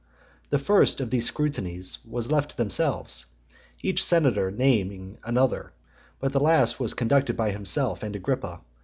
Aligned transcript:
The 0.49 0.57
first 0.57 0.99
of 0.99 1.11
these 1.11 1.27
scrutinies 1.27 1.99
was 2.03 2.31
left 2.31 2.49
to 2.49 2.57
themselves, 2.57 3.27
each 3.83 4.03
senator 4.03 4.49
naming 4.49 5.19
another; 5.23 5.73
but 6.19 6.33
the 6.33 6.39
last 6.39 6.79
was 6.79 6.95
conducted 6.95 7.37
by 7.37 7.51
himself 7.51 8.01
and 8.01 8.15
Agrippa. 8.15 8.61